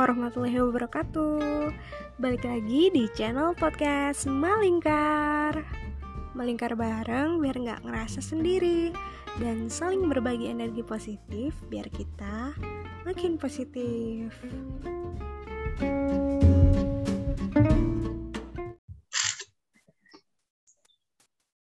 [0.00, 1.76] warahmatullahi wabarakatuh.
[2.16, 5.60] Balik lagi di channel podcast Malingkar.
[6.32, 8.94] Melingkar bareng biar nggak ngerasa sendiri
[9.36, 12.56] Dan saling berbagi energi positif biar kita
[13.04, 14.32] makin positif.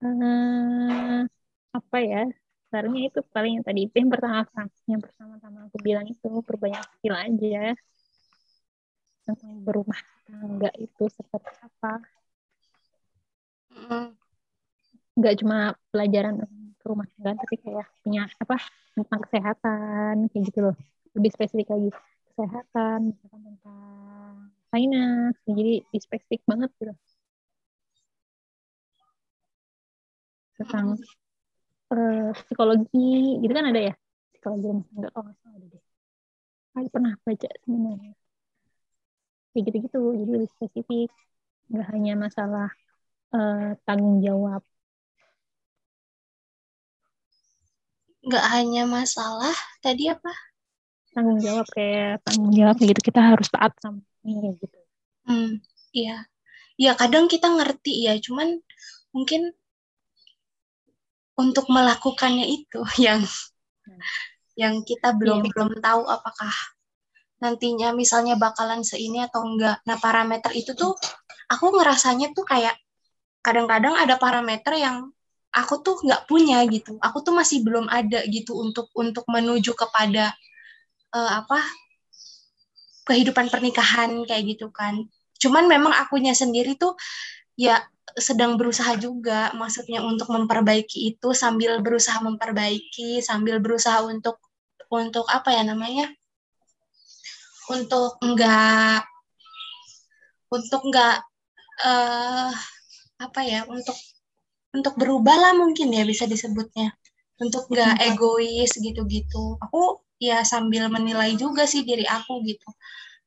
[0.05, 1.25] Uh,
[1.73, 2.29] apa ya?
[2.69, 4.45] Sebenarnya itu paling yang tadi yang pertama
[4.85, 7.73] yang pertama-tama aku bilang itu perbanyak skill aja
[9.25, 11.93] tentang berumah tangga itu seperti apa?
[15.17, 16.35] Nggak cuma pelajaran
[16.81, 18.57] rumah tangga tapi kayak punya apa
[18.97, 20.77] tentang kesehatan kayak gitu loh.
[21.17, 21.91] Lebih spesifik lagi
[22.33, 24.35] kesehatan misalkan tentang
[24.71, 26.95] finance jadi spesifik banget gitu.
[30.61, 30.87] Tentang
[31.93, 33.95] uh, psikologi gitu kan ada ya?
[34.33, 35.83] Psikologi rumah tangga oh nggak salah deh.
[36.71, 38.20] Aku pernah baca sebenarnya
[39.53, 40.01] kayak gitu-gitu.
[40.17, 41.09] Jadi lebih spesifik
[41.71, 42.69] nggak hanya masalah
[43.35, 44.63] uh, tanggung jawab.
[48.21, 50.33] Nggak hanya masalah tadi apa?
[51.11, 53.01] Tanggung jawab kayak tanggung jawab gitu.
[53.01, 54.79] Kita harus taat sama ini gitu.
[55.27, 55.63] Hmm
[55.95, 56.27] iya.
[56.81, 58.17] Ya kadang kita ngerti ya.
[58.19, 58.61] Cuman
[59.11, 59.53] mungkin
[61.41, 63.25] untuk melakukannya itu yang
[64.59, 65.51] yang kita belum yeah.
[65.57, 66.53] belum tahu apakah
[67.41, 69.81] nantinya misalnya bakalan seini atau enggak.
[69.89, 70.95] Nah, parameter itu tuh
[71.49, 72.77] aku ngerasanya tuh kayak
[73.41, 75.09] kadang-kadang ada parameter yang
[75.51, 77.01] aku tuh nggak punya gitu.
[77.01, 80.31] Aku tuh masih belum ada gitu untuk untuk menuju kepada
[81.17, 81.59] uh, apa
[83.09, 85.09] kehidupan pernikahan kayak gitu kan.
[85.41, 86.95] Cuman memang akunya sendiri tuh
[87.59, 87.81] ya
[88.19, 94.43] sedang berusaha juga maksudnya untuk memperbaiki itu sambil berusaha memperbaiki sambil berusaha untuk
[94.91, 96.11] untuk apa ya namanya
[97.71, 99.07] untuk enggak
[100.51, 101.23] untuk enggak
[101.87, 102.51] uh,
[103.23, 103.95] apa ya untuk
[104.71, 106.95] untuk berubah lah mungkin ya bisa disebutnya.
[107.41, 108.07] Untuk enggak hmm.
[108.13, 109.57] egois gitu-gitu.
[109.59, 112.69] Aku ya sambil menilai juga sih diri aku gitu.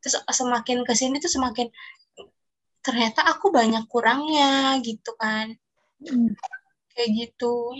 [0.03, 1.67] Terus semakin ke sini tuh semakin
[2.83, 5.55] ternyata aku banyak kurangnya gitu kan.
[6.03, 6.35] Hmm.
[6.93, 7.73] kayak gitu.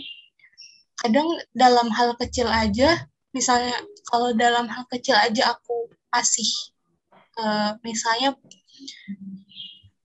[0.98, 2.98] Kadang dalam hal kecil aja
[3.34, 3.74] misalnya
[4.06, 6.48] kalau dalam hal kecil aja aku kasih
[7.42, 8.38] uh, misalnya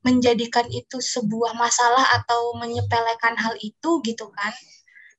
[0.02, 4.54] menjadikan itu sebuah masalah atau menyepelekan hal itu gitu kan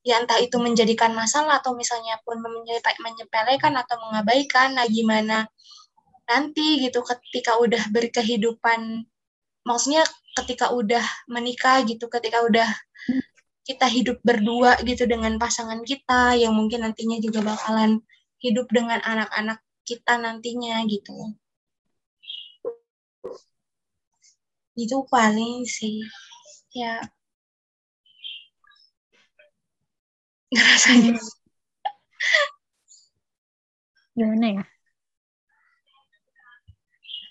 [0.02, 2.40] ya entah itu menjadikan masalah atau misalnya pun
[2.98, 5.46] menyepelekan atau mengabaikan nah gimana
[6.24, 9.04] nanti gitu ketika udah berkehidupan
[9.62, 10.02] maksudnya
[10.40, 12.66] ketika udah menikah gitu ketika udah
[13.64, 18.00] kita hidup berdua gitu dengan pasangan kita yang mungkin nantinya juga bakalan
[18.40, 21.36] hidup dengan anak-anak kita nantinya gitu.
[24.74, 26.00] Itu paling sih
[26.72, 27.04] ya.
[30.54, 31.14] Ngerasanya.
[34.16, 34.64] Gimana ya?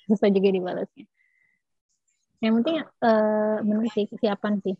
[0.07, 1.05] Susah juga dibalasnya.
[2.39, 4.79] Yang penting uh, menurut sih kesiapan sih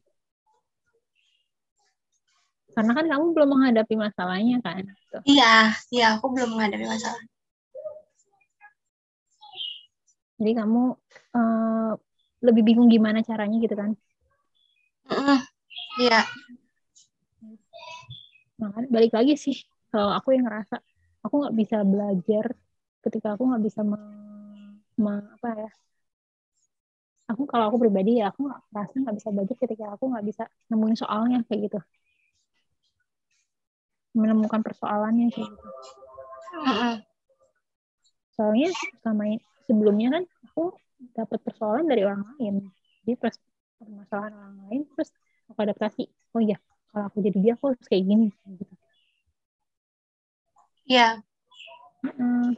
[2.78, 4.86] karena kan kamu belum menghadapi masalahnya kan
[5.26, 7.24] iya iya aku belum menghadapi masalah.
[10.40, 10.96] Jadi kamu
[11.36, 11.92] uh,
[12.40, 13.92] lebih bingung gimana caranya gitu kan?
[16.00, 16.24] Iya.
[18.56, 20.80] Nah balik lagi sih kalau aku yang ngerasa
[21.28, 22.46] aku nggak bisa belajar
[23.04, 24.00] ketika aku nggak bisa me,
[24.96, 25.72] me, apa ya
[27.30, 30.44] aku kalau aku pribadi ya aku nggak rasa nggak bisa belajar ketika aku nggak bisa
[30.72, 31.80] nemuin soalnya kayak gitu
[34.14, 35.68] menemukan persoalannya kayak gitu.
[38.34, 38.70] Soalnya
[39.04, 39.36] sama
[39.68, 40.74] sebelumnya kan aku
[41.14, 42.56] dapat persoalan dari orang lain.
[43.06, 43.14] Jadi
[43.80, 45.10] permasalahan orang lain terus
[45.52, 46.04] aku adaptasi.
[46.36, 46.58] Oh iya
[46.90, 48.28] kalau aku jadi dia aku harus kayak gini
[48.58, 48.76] gitu.
[50.90, 51.22] Ya
[52.02, 52.50] yeah.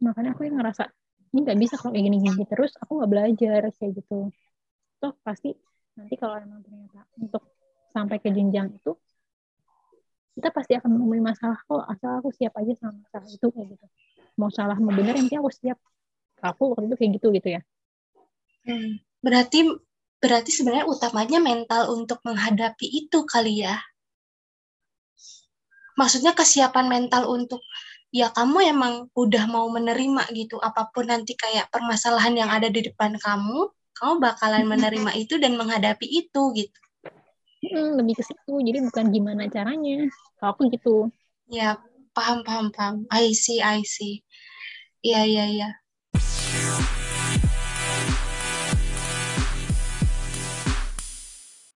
[0.00, 0.88] makanya aku yang ngerasa
[1.34, 4.32] ini nggak bisa kalau kayak gini-gini terus aku nggak belajar kayak gitu.
[5.02, 5.52] Toh pasti
[5.96, 7.44] nanti kalau emang ternyata untuk
[7.92, 8.92] sampai ke jenjang itu
[10.36, 13.86] kita pasti akan menemui masalah kok asal aku siap aja sama masalah itu kayak gitu.
[14.36, 15.80] Mau salah mau benar yang penting aku siap.
[16.44, 17.62] Aku waktu itu kayak gitu gitu ya.
[18.66, 18.98] Hmm.
[19.22, 19.62] berarti
[20.18, 23.78] berarti sebenarnya utamanya mental untuk menghadapi itu kali ya?
[25.96, 27.62] Maksudnya kesiapan mental untuk
[28.12, 32.84] ya kamu emang udah mau menerima gitu apa pun nanti kayak permasalahan yang ada di
[32.84, 36.80] depan kamu kamu bakalan menerima itu dan menghadapi itu gitu
[37.72, 38.54] hmm, lebih ke situ.
[38.62, 40.06] Jadi bukan gimana caranya.
[40.38, 41.08] Kalau aku gitu.
[41.50, 41.78] Ya
[42.16, 42.94] paham paham paham.
[43.12, 44.22] I see I see.
[45.04, 45.68] Iya iya iya.